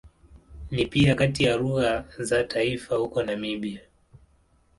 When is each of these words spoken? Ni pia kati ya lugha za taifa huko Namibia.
Ni 0.71 0.85
pia 0.85 1.15
kati 1.15 1.43
ya 1.43 1.57
lugha 1.57 2.05
za 2.19 2.43
taifa 2.43 2.95
huko 2.95 3.23
Namibia. 3.23 3.81